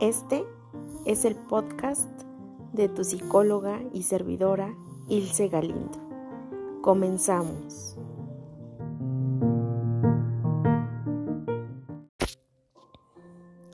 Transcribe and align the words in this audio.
Este 0.00 0.46
es 1.06 1.24
el 1.24 1.36
podcast 1.36 2.10
de 2.74 2.90
tu 2.90 3.02
psicóloga 3.02 3.80
y 3.94 4.02
servidora 4.02 4.76
Ilse 5.08 5.48
Galindo. 5.48 5.98
Comenzamos. 6.82 7.96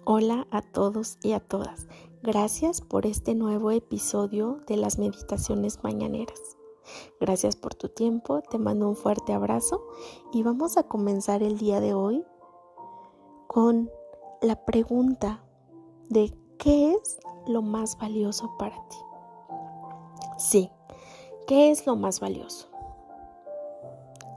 Hola 0.05 0.47
a 0.53 0.63
todos 0.63 1.19
y 1.25 1.33
a 1.33 1.41
todas. 1.41 1.89
Gracias 2.23 2.83
por 2.83 3.05
este 3.05 3.35
nuevo 3.35 3.73
episodio 3.73 4.61
de 4.69 4.77
las 4.77 5.01
meditaciones 5.01 5.83
mañaneras. 5.83 6.41
Gracias 7.21 7.57
por 7.57 7.75
tu 7.75 7.89
tiempo, 7.89 8.43
te 8.43 8.59
mando 8.59 8.89
un 8.89 8.95
fuerte 8.95 9.33
abrazo 9.33 9.89
y 10.33 10.45
vamos 10.45 10.77
a 10.77 10.85
comenzar 10.85 11.43
el 11.43 11.59
día 11.59 11.81
de 11.81 11.95
hoy 11.95 12.25
con 13.49 13.91
la 14.41 14.65
pregunta 14.65 15.45
de 16.13 16.31
qué 16.59 16.93
es 16.93 17.19
lo 17.47 17.63
más 17.63 17.99
valioso 17.99 18.53
para 18.59 18.77
ti. 18.89 18.97
Sí, 20.37 20.71
¿qué 21.47 21.71
es 21.71 21.87
lo 21.87 21.97
más 21.97 22.21
valioso? 22.21 22.69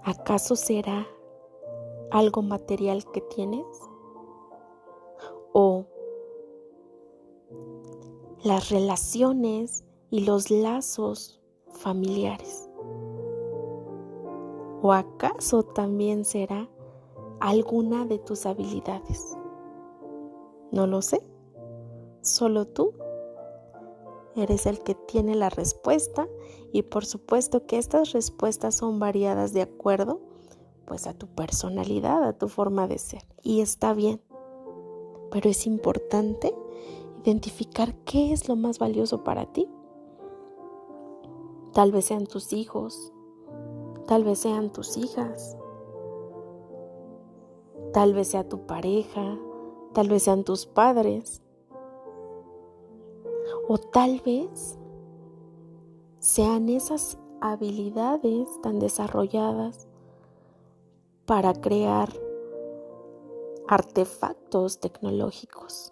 ¿Acaso 0.03 0.55
será 0.55 1.05
algo 2.11 2.41
material 2.41 3.03
que 3.11 3.21
tienes? 3.21 3.66
¿O 5.52 5.85
las 8.44 8.69
relaciones 8.69 9.83
y 10.11 10.21
los 10.21 10.49
lazos 10.52 11.41
familiares? 11.67 12.69
¿O 14.81 14.94
acaso 14.94 15.63
también 15.63 16.23
será 16.23 16.69
alguna 17.41 18.05
de 18.05 18.19
tus 18.19 18.45
habilidades? 18.45 19.35
No 20.71 20.88
lo 20.88 21.02
sé. 21.02 21.34
Solo 22.25 22.65
tú 22.65 22.94
eres 24.36 24.66
el 24.66 24.80
que 24.80 24.95
tiene 24.95 25.36
la 25.36 25.50
respuesta 25.50 26.27
y 26.73 26.81
por 26.81 27.05
supuesto 27.05 27.66
que 27.66 27.77
estas 27.77 28.11
respuestas 28.11 28.75
son 28.75 29.00
variadas 29.00 29.53
de 29.53 29.61
acuerdo 29.61 30.19
pues 30.85 31.08
a 31.08 31.13
tu 31.13 31.27
personalidad, 31.27 32.23
a 32.23 32.33
tu 32.33 32.50
forma 32.50 32.88
de 32.88 32.97
ser. 32.97 33.23
Y 33.41 33.61
está 33.61 33.94
bien. 33.94 34.22
Pero 35.31 35.50
es 35.50 35.66
importante 35.66 36.53
identificar 37.23 37.95
qué 38.03 38.33
es 38.33 38.50
lo 38.50 38.55
más 38.55 38.78
valioso 38.78 39.23
para 39.23 39.52
ti 39.53 39.67
Tal 41.75 41.91
vez 41.91 42.05
sean 42.05 42.25
tus 42.25 42.53
hijos, 42.53 43.11
tal 44.07 44.23
vez 44.23 44.39
sean 44.39 44.72
tus 44.72 44.95
hijas, 44.95 45.57
tal 47.91 48.13
vez 48.13 48.30
sea 48.30 48.47
tu 48.47 48.66
pareja, 48.66 49.38
tal 49.91 50.07
vez 50.07 50.23
sean 50.23 50.45
tus 50.45 50.67
padres, 50.67 51.41
o 53.67 53.77
tal 53.77 54.19
vez 54.21 54.77
sean 56.19 56.69
esas 56.69 57.17
habilidades 57.41 58.49
tan 58.61 58.80
desarrolladas 58.80 59.88
para 61.25 61.53
crear 61.53 62.09
artefactos 63.67 64.80
tecnológicos 64.80 65.91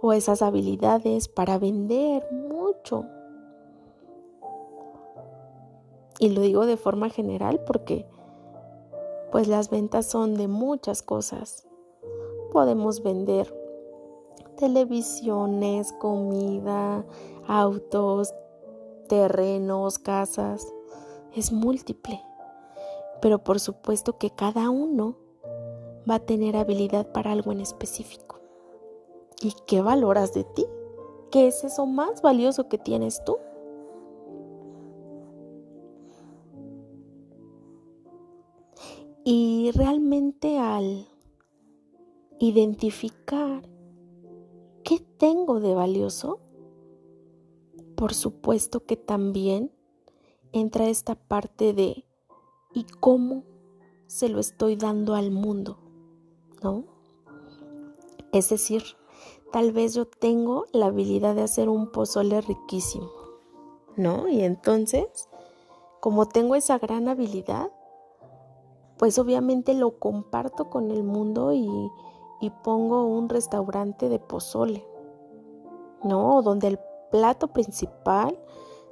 o 0.00 0.12
esas 0.12 0.42
habilidades 0.42 1.28
para 1.28 1.58
vender 1.58 2.26
mucho 2.32 3.04
Y 6.22 6.28
lo 6.28 6.40
digo 6.40 6.66
de 6.66 6.76
forma 6.76 7.08
general 7.08 7.60
porque 7.66 8.06
pues 9.32 9.48
las 9.48 9.70
ventas 9.70 10.06
son 10.06 10.34
de 10.34 10.46
muchas 10.46 11.02
cosas. 11.02 11.66
Podemos 12.52 13.02
vender 13.02 13.52
televisiones, 14.62 15.92
comida, 15.94 17.04
autos, 17.48 18.32
terrenos, 19.08 19.98
casas. 19.98 20.72
Es 21.34 21.50
múltiple. 21.50 22.22
Pero 23.20 23.42
por 23.42 23.58
supuesto 23.58 24.18
que 24.18 24.30
cada 24.30 24.70
uno 24.70 25.16
va 26.08 26.14
a 26.14 26.20
tener 26.20 26.56
habilidad 26.56 27.10
para 27.10 27.32
algo 27.32 27.50
en 27.50 27.60
específico. 27.60 28.38
¿Y 29.42 29.52
qué 29.66 29.82
valoras 29.82 30.32
de 30.32 30.44
ti? 30.44 30.64
¿Qué 31.32 31.48
es 31.48 31.64
eso 31.64 31.84
más 31.84 32.22
valioso 32.22 32.68
que 32.68 32.78
tienes 32.78 33.24
tú? 33.24 33.38
Y 39.24 39.72
realmente 39.74 40.60
al 40.60 41.08
identificar 42.38 43.71
qué 44.92 45.06
tengo 45.16 45.58
de 45.58 45.74
valioso, 45.74 46.38
por 47.96 48.12
supuesto 48.12 48.84
que 48.84 48.98
también 48.98 49.72
entra 50.52 50.86
esta 50.88 51.14
parte 51.14 51.72
de 51.72 52.04
¿y 52.74 52.84
cómo 53.00 53.44
se 54.06 54.28
lo 54.28 54.38
estoy 54.38 54.76
dando 54.76 55.14
al 55.14 55.30
mundo? 55.30 55.78
¿No? 56.62 56.84
Es 58.32 58.50
decir, 58.50 58.82
tal 59.50 59.72
vez 59.72 59.94
yo 59.94 60.04
tengo 60.06 60.66
la 60.72 60.86
habilidad 60.86 61.34
de 61.34 61.42
hacer 61.42 61.70
un 61.70 61.90
pozole 61.90 62.42
riquísimo, 62.42 63.10
¿no? 63.96 64.28
Y 64.28 64.42
entonces, 64.42 65.06
como 66.00 66.28
tengo 66.28 66.54
esa 66.54 66.78
gran 66.78 67.08
habilidad, 67.08 67.70
pues 68.98 69.18
obviamente 69.18 69.72
lo 69.72 69.98
comparto 69.98 70.68
con 70.68 70.90
el 70.90 71.02
mundo 71.02 71.54
y, 71.54 71.66
pongo 72.50 73.06
un 73.06 73.28
restaurante 73.28 74.08
de 74.08 74.18
pozole, 74.18 74.86
¿no? 76.02 76.42
Donde 76.42 76.68
el 76.68 76.78
plato 77.10 77.48
principal 77.48 78.38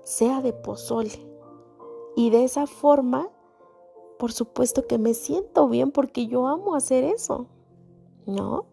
sea 0.02 0.40
de 0.40 0.52
pozole. 0.52 1.26
Y 2.16 2.30
de 2.30 2.44
esa 2.44 2.66
forma, 2.66 3.28
por 4.18 4.32
supuesto 4.32 4.86
que 4.86 4.98
me 4.98 5.14
siento 5.14 5.68
bien 5.68 5.90
porque 5.90 6.26
yo 6.26 6.46
amo 6.46 6.74
hacer 6.74 7.04
eso, 7.04 7.46
¿no? 8.26 8.66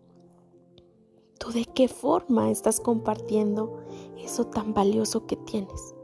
¿Tú 1.40 1.52
de 1.52 1.66
qué 1.66 1.88
forma 1.88 2.50
estás 2.50 2.80
compartiendo 2.80 3.78
eso 4.18 4.46
tan 4.46 4.74
valioso 4.74 5.26
que 5.28 5.36
tienes? 5.36 5.96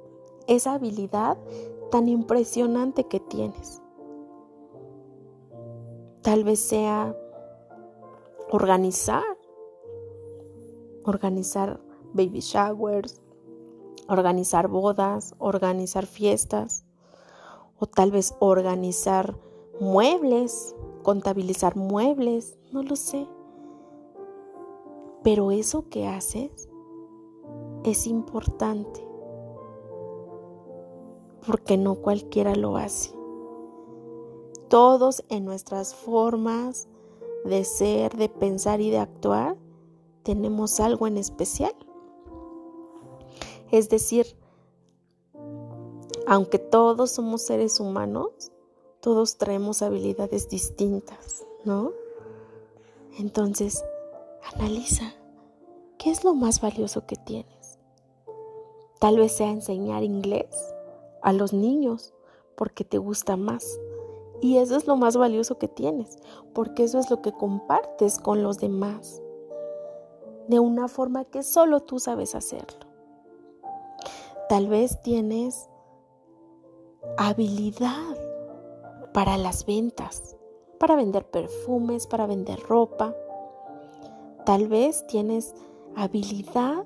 Esa 0.47 0.73
habilidad 0.73 1.37
tan 1.91 2.07
impresionante 2.07 3.05
que 3.05 3.19
tienes. 3.19 3.81
Tal 6.21 6.43
vez 6.43 6.59
sea 6.59 7.15
organizar, 8.53 9.23
organizar 11.05 11.81
baby 12.13 12.39
showers, 12.39 13.19
organizar 14.07 14.67
bodas, 14.67 15.33
organizar 15.39 16.05
fiestas, 16.05 16.85
o 17.79 17.87
tal 17.87 18.11
vez 18.11 18.35
organizar 18.37 19.35
muebles, 19.79 20.75
contabilizar 21.01 21.75
muebles, 21.75 22.55
no 22.71 22.83
lo 22.83 22.95
sé. 22.95 23.27
Pero 25.23 25.49
eso 25.49 25.89
que 25.89 26.05
haces 26.05 26.69
es 27.83 28.05
importante, 28.05 29.03
porque 31.47 31.75
no 31.75 31.95
cualquiera 31.95 32.53
lo 32.53 32.77
hace. 32.77 33.15
Todos 34.69 35.23
en 35.29 35.43
nuestras 35.43 35.95
formas 35.95 36.87
de 37.45 37.63
ser, 37.63 38.15
de 38.15 38.29
pensar 38.29 38.81
y 38.81 38.89
de 38.89 38.99
actuar 38.99 39.57
tenemos 40.23 40.79
algo 40.79 41.07
en 41.07 41.17
especial. 41.17 41.75
Es 43.71 43.89
decir, 43.89 44.25
aunque 46.27 46.59
todos 46.59 47.11
somos 47.11 47.41
seres 47.41 47.79
humanos, 47.79 48.51
todos 49.01 49.37
traemos 49.37 49.81
habilidades 49.81 50.47
distintas, 50.47 51.45
¿no? 51.65 51.91
Entonces, 53.19 53.83
analiza, 54.53 55.13
¿qué 55.97 56.09
es 56.09 56.23
lo 56.23 56.33
más 56.33 56.61
valioso 56.61 57.05
que 57.05 57.15
tienes? 57.15 57.77
Tal 58.99 59.17
vez 59.17 59.33
sea 59.33 59.49
enseñar 59.49 60.03
inglés 60.03 60.55
a 61.21 61.33
los 61.33 61.51
niños 61.51 62.13
porque 62.55 62.85
te 62.85 62.97
gusta 62.97 63.35
más 63.35 63.79
y 64.43 64.57
eso 64.57 64.75
es 64.75 64.87
lo 64.87 64.97
más 64.97 65.15
valioso 65.15 65.57
que 65.57 65.69
tienes, 65.69 66.17
porque 66.51 66.83
eso 66.83 66.99
es 66.99 67.09
lo 67.09 67.21
que 67.21 67.31
compartes 67.31 68.19
con 68.19 68.43
los 68.43 68.57
demás, 68.57 69.21
de 70.49 70.59
una 70.59 70.89
forma 70.89 71.23
que 71.23 71.43
solo 71.43 71.79
tú 71.79 71.97
sabes 71.97 72.35
hacerlo. 72.35 72.85
Tal 74.49 74.67
vez 74.67 75.01
tienes 75.01 75.69
habilidad 77.17 78.17
para 79.13 79.37
las 79.37 79.65
ventas, 79.65 80.35
para 80.77 80.97
vender 80.97 81.25
perfumes, 81.25 82.05
para 82.05 82.27
vender 82.27 82.59
ropa. 82.59 83.15
Tal 84.45 84.67
vez 84.67 85.07
tienes 85.07 85.55
habilidad 85.95 86.85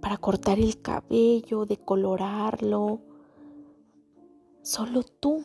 para 0.00 0.16
cortar 0.16 0.58
el 0.58 0.82
cabello, 0.82 1.66
decolorarlo. 1.66 2.98
Solo 4.62 5.04
tú 5.04 5.44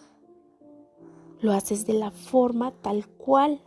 lo 1.44 1.52
haces 1.52 1.86
de 1.86 1.94
la 1.94 2.10
forma 2.10 2.72
tal 2.72 3.06
cual. 3.08 3.62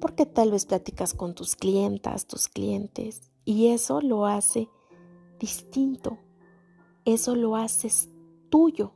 porque 0.00 0.26
tal 0.26 0.50
vez 0.50 0.66
platicas 0.66 1.14
con 1.14 1.34
tus 1.34 1.56
clientas, 1.56 2.26
tus 2.26 2.48
clientes, 2.48 3.22
y 3.46 3.68
eso 3.68 4.02
lo 4.02 4.26
hace 4.26 4.68
distinto, 5.38 6.18
eso 7.06 7.34
lo 7.34 7.56
haces 7.56 8.10
tuyo, 8.50 8.92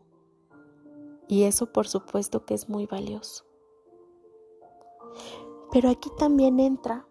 y 1.26 1.44
eso 1.44 1.72
por 1.72 1.88
supuesto 1.88 2.44
que 2.44 2.52
es 2.52 2.68
muy 2.68 2.84
valioso. 2.84 3.46
Pero 5.72 5.88
aquí 5.88 6.10
también 6.18 6.60
entra 6.60 7.08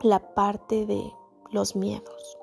la 0.00 0.34
parte 0.34 0.84
de 0.84 1.12
los 1.52 1.76
miedos. 1.76 2.38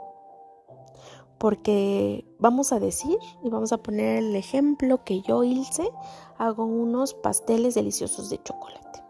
Porque 1.41 2.23
vamos 2.37 2.71
a 2.71 2.79
decir 2.79 3.17
y 3.43 3.49
vamos 3.49 3.71
a 3.71 3.79
poner 3.79 4.19
el 4.19 4.35
ejemplo 4.35 5.03
que 5.03 5.21
yo, 5.21 5.43
Ilse, 5.43 5.91
hago 6.37 6.65
unos 6.65 7.15
pasteles 7.15 7.73
deliciosos 7.73 8.29
de 8.29 8.37
chocolate. 8.43 9.03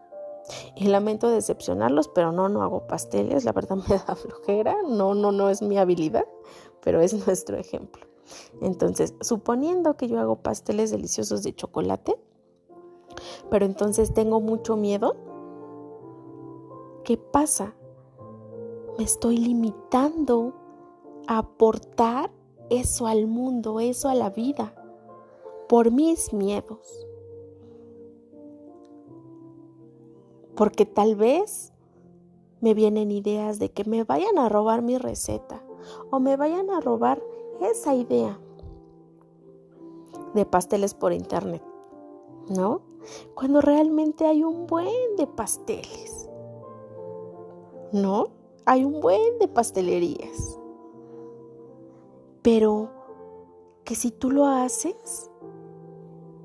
Y 0.77 0.85
lamento 0.85 1.29
decepcionarlos, 1.29 2.07
pero 2.07 2.31
no, 2.31 2.47
no 2.47 2.63
hago 2.63 2.87
pasteles, 2.87 3.43
la 3.43 3.51
verdad 3.51 3.75
me 3.89 3.97
da 3.97 4.15
flojera, 4.15 4.77
no, 4.87 5.13
no, 5.13 5.33
no 5.33 5.49
es 5.49 5.61
mi 5.61 5.77
habilidad, 5.77 6.23
pero 6.81 7.01
es 7.01 7.13
nuestro 7.27 7.57
ejemplo. 7.57 8.05
Entonces, 8.61 9.13
suponiendo 9.19 9.97
que 9.97 10.07
yo 10.07 10.17
hago 10.17 10.37
pasteles 10.37 10.89
deliciosos 10.89 11.43
de 11.43 11.53
chocolate, 11.53 12.15
pero 13.49 13.65
entonces 13.65 14.13
tengo 14.13 14.39
mucho 14.39 14.77
miedo, 14.77 15.17
¿qué 17.03 17.17
pasa? 17.17 17.75
Me 18.97 19.03
estoy 19.03 19.35
limitando 19.35 20.60
aportar 21.27 22.31
eso 22.69 23.07
al 23.07 23.27
mundo, 23.27 23.79
eso 23.79 24.09
a 24.09 24.15
la 24.15 24.29
vida, 24.29 24.73
por 25.67 25.91
mis 25.91 26.33
miedos. 26.33 27.07
Porque 30.55 30.85
tal 30.85 31.15
vez 31.15 31.73
me 32.61 32.73
vienen 32.73 33.11
ideas 33.11 33.59
de 33.59 33.71
que 33.71 33.83
me 33.83 34.03
vayan 34.03 34.37
a 34.37 34.47
robar 34.49 34.81
mi 34.81 34.97
receta 34.97 35.61
o 36.11 36.19
me 36.19 36.37
vayan 36.37 36.69
a 36.69 36.79
robar 36.79 37.21
esa 37.61 37.95
idea 37.95 38.39
de 40.33 40.45
pasteles 40.45 40.93
por 40.93 41.13
internet, 41.13 41.63
¿no? 42.49 42.81
Cuando 43.35 43.61
realmente 43.61 44.25
hay 44.25 44.43
un 44.43 44.67
buen 44.67 45.15
de 45.17 45.27
pasteles, 45.27 46.29
¿no? 47.91 48.27
Hay 48.65 48.85
un 48.85 49.01
buen 49.01 49.39
de 49.39 49.47
pastelerías. 49.47 50.60
Pero 52.41 52.89
que 53.83 53.95
si 53.95 54.11
tú 54.11 54.31
lo 54.31 54.45
haces 54.45 55.29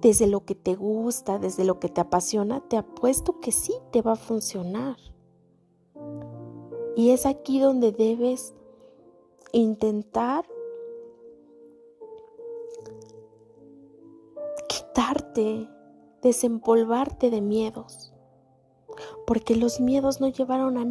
desde 0.01 0.27
lo 0.27 0.45
que 0.45 0.55
te 0.55 0.75
gusta, 0.75 1.39
desde 1.39 1.65
lo 1.65 1.81
que 1.81 1.89
te 1.89 2.01
apasiona, 2.01 2.61
te 2.61 2.77
apuesto 2.77 3.41
que 3.41 3.53
sí 3.53 3.75
te 3.93 4.03
va 4.03 4.13
a 4.13 4.17
funcionar. 4.17 4.97
Y 6.97 7.11
es 7.11 7.27
aquí 7.27 7.61
donde 7.61 7.93
debes 7.93 8.55
intentar 9.53 10.47
quitarte, 14.69 15.69
desempolvarte 16.23 17.31
de 17.31 17.41
miedos, 17.41 18.13
porque 19.27 19.57
los 19.57 19.81
miedos 19.81 20.21
no 20.21 20.29
llevaron 20.29 20.79
a, 20.79 20.83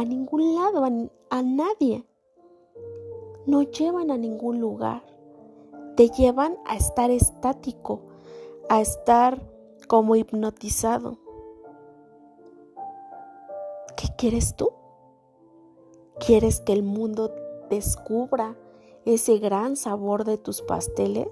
a 0.00 0.04
ningún 0.04 0.54
lado, 0.54 0.84
a 1.30 1.42
nadie 1.42 2.04
no 3.48 3.62
llevan 3.62 4.10
a 4.10 4.18
ningún 4.18 4.60
lugar. 4.60 5.02
Te 5.96 6.10
llevan 6.10 6.58
a 6.66 6.76
estar 6.76 7.10
estático, 7.10 8.02
a 8.68 8.82
estar 8.82 9.42
como 9.88 10.16
hipnotizado. 10.16 11.16
¿Qué 13.96 14.08
quieres 14.18 14.54
tú? 14.54 14.68
¿Quieres 16.20 16.60
que 16.60 16.74
el 16.74 16.82
mundo 16.82 17.34
descubra 17.70 18.54
ese 19.06 19.38
gran 19.38 19.76
sabor 19.76 20.24
de 20.24 20.36
tus 20.36 20.60
pasteles? 20.60 21.28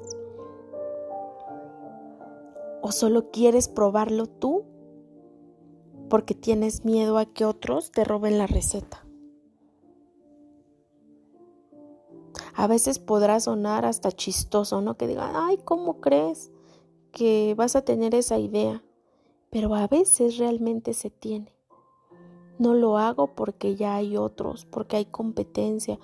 ¿O 2.80 2.92
solo 2.92 3.30
quieres 3.30 3.68
probarlo 3.68 4.26
tú 4.26 4.64
porque 6.08 6.34
tienes 6.34 6.86
miedo 6.86 7.18
a 7.18 7.26
que 7.26 7.44
otros 7.44 7.90
te 7.90 8.04
roben 8.04 8.38
la 8.38 8.46
receta? 8.46 9.05
A 12.58 12.66
veces 12.66 12.98
podrá 12.98 13.38
sonar 13.38 13.84
hasta 13.84 14.10
chistoso, 14.10 14.80
¿no? 14.80 14.96
Que 14.96 15.06
digan, 15.06 15.32
ay, 15.34 15.58
¿cómo 15.58 16.00
crees 16.00 16.50
que 17.12 17.54
vas 17.54 17.76
a 17.76 17.82
tener 17.82 18.14
esa 18.14 18.38
idea? 18.38 18.82
Pero 19.50 19.74
a 19.74 19.86
veces 19.86 20.38
realmente 20.38 20.94
se 20.94 21.10
tiene. 21.10 21.52
No 22.58 22.72
lo 22.72 22.96
hago 22.96 23.34
porque 23.34 23.76
ya 23.76 23.96
hay 23.96 24.16
otros, 24.16 24.64
porque 24.64 24.96
hay 24.96 25.04
competencia, 25.04 25.98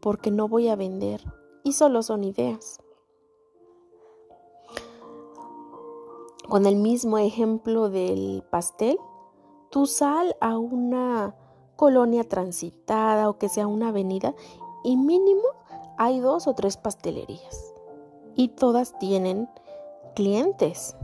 porque 0.00 0.30
no 0.30 0.48
voy 0.48 0.68
a 0.68 0.76
vender. 0.76 1.22
Y 1.62 1.72
solo 1.72 2.02
son 2.02 2.24
ideas. 2.24 2.80
Con 6.48 6.64
el 6.64 6.76
mismo 6.76 7.18
ejemplo 7.18 7.90
del 7.90 8.42
pastel, 8.50 8.96
tú 9.70 9.84
sal 9.84 10.34
a 10.40 10.56
una 10.56 11.36
colonia 11.76 12.24
transitada 12.24 13.28
o 13.28 13.36
que 13.36 13.50
sea 13.50 13.66
una 13.66 13.88
avenida 13.88 14.34
y 14.82 14.96
mínimo 14.96 15.42
hay 15.98 16.20
dos 16.20 16.46
o 16.46 16.54
tres 16.54 16.76
pastelerías 16.76 17.74
y 18.36 18.48
todas 18.48 18.96
tienen 18.98 19.48
clientes 20.14 20.96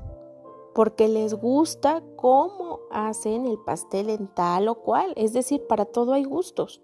porque 0.73 1.09
les 1.09 1.35
gusta 1.35 2.03
cómo 2.17 2.79
hacen 2.91 3.47
el 3.47 3.59
pastel 3.59 4.09
en 4.09 4.29
tal 4.29 4.69
o 4.69 4.77
cual. 4.77 5.13
Es 5.17 5.33
decir, 5.33 5.67
para 5.67 5.85
todo 5.85 6.13
hay 6.13 6.25
gustos, 6.25 6.81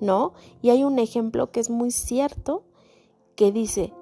¿no? 0.00 0.34
Y 0.62 0.70
hay 0.70 0.84
un 0.84 0.98
ejemplo 0.98 1.50
que 1.50 1.60
es 1.60 1.70
muy 1.70 1.90
cierto 1.90 2.62
que 3.36 3.52
dice, 3.52 3.92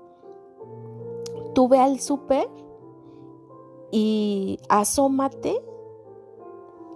tú 1.54 1.69
ve 1.69 1.78
al 1.78 2.00
súper 2.00 2.48
y 3.92 4.58
asómate, 4.69 5.64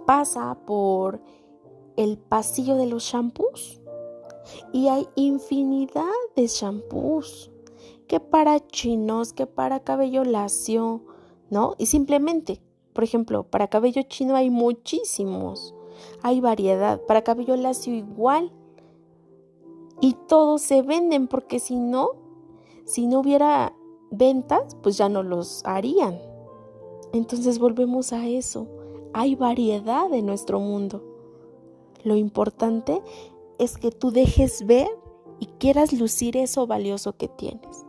pasa 0.05 0.57
por 0.65 1.21
el 1.95 2.17
pasillo 2.17 2.75
de 2.75 2.85
los 2.85 3.03
shampoos 3.03 3.81
y 4.71 4.87
hay 4.87 5.07
infinidad 5.15 6.05
de 6.35 6.47
shampoos, 6.47 7.51
que 8.07 8.19
para 8.19 8.65
chinos, 8.67 9.33
que 9.33 9.47
para 9.47 9.81
cabello 9.81 10.23
lacio, 10.23 11.01
¿no? 11.49 11.75
Y 11.77 11.87
simplemente, 11.87 12.61
por 12.93 13.03
ejemplo, 13.03 13.43
para 13.43 13.67
cabello 13.67 14.01
chino 14.03 14.35
hay 14.35 14.49
muchísimos, 14.49 15.73
hay 16.21 16.41
variedad, 16.41 17.01
para 17.01 17.23
cabello 17.23 17.55
lacio 17.55 17.93
igual. 17.93 18.51
Y 19.99 20.13
todos 20.27 20.61
se 20.61 20.83
venden 20.83 21.27
porque 21.27 21.59
si 21.59 21.75
no, 21.75 22.11
si 22.85 23.07
no 23.07 23.19
hubiera 23.19 23.73
ventas, 24.11 24.75
pues 24.81 24.97
ya 24.97 25.09
no 25.09 25.23
los 25.23 25.65
harían. 25.65 26.19
Entonces 27.13 27.59
volvemos 27.59 28.13
a 28.13 28.27
eso. 28.27 28.67
Hay 29.13 29.35
variedad 29.35 30.13
en 30.13 30.25
nuestro 30.25 30.59
mundo. 30.59 31.03
Lo 32.03 32.15
importante 32.15 33.01
es 33.59 33.77
que 33.77 33.91
tú 33.91 34.11
dejes 34.11 34.65
ver 34.65 34.87
y 35.39 35.47
quieras 35.59 35.93
lucir 35.93 36.37
eso 36.37 36.67
valioso 36.67 37.17
que 37.17 37.27
tienes, 37.27 37.85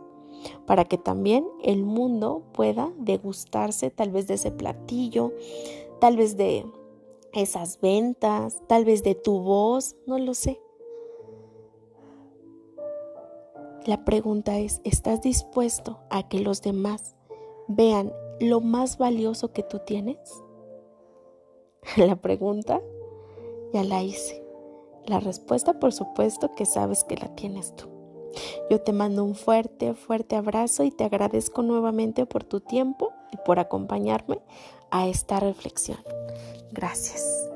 para 0.65 0.85
que 0.85 0.97
también 0.97 1.47
el 1.63 1.83
mundo 1.83 2.43
pueda 2.53 2.91
degustarse 2.97 3.89
tal 3.89 4.11
vez 4.11 4.27
de 4.27 4.35
ese 4.35 4.51
platillo, 4.51 5.33
tal 5.99 6.17
vez 6.17 6.37
de 6.37 6.65
esas 7.33 7.79
ventas, 7.81 8.61
tal 8.67 8.85
vez 8.85 9.03
de 9.03 9.15
tu 9.15 9.39
voz, 9.39 9.95
no 10.05 10.17
lo 10.17 10.33
sé. 10.33 10.59
La 13.85 14.03
pregunta 14.03 14.59
es, 14.59 14.81
¿estás 14.83 15.21
dispuesto 15.21 15.99
a 16.09 16.27
que 16.27 16.39
los 16.39 16.61
demás 16.61 17.15
vean 17.67 18.13
lo 18.39 18.61
más 18.61 18.97
valioso 18.97 19.51
que 19.53 19.63
tú 19.63 19.79
tienes? 19.79 20.17
La 21.97 22.15
pregunta 22.15 22.81
ya 23.73 23.83
la 23.83 24.03
hice. 24.03 24.48
La 25.05 25.19
respuesta, 25.19 25.79
por 25.79 25.93
supuesto, 25.93 26.53
que 26.55 26.65
sabes 26.65 27.03
que 27.03 27.17
la 27.17 27.33
tienes 27.35 27.75
tú. 27.75 27.87
Yo 28.69 28.79
te 28.81 28.93
mando 28.93 29.23
un 29.23 29.35
fuerte, 29.35 29.93
fuerte 29.93 30.35
abrazo 30.35 30.83
y 30.83 30.91
te 30.91 31.03
agradezco 31.03 31.63
nuevamente 31.63 32.25
por 32.25 32.43
tu 32.43 32.59
tiempo 32.59 33.11
y 33.31 33.37
por 33.45 33.59
acompañarme 33.59 34.39
a 34.91 35.07
esta 35.07 35.39
reflexión. 35.39 35.99
Gracias. 36.71 37.48